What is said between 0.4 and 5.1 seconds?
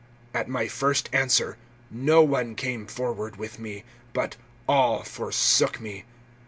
my first answer no one came forward with me, but all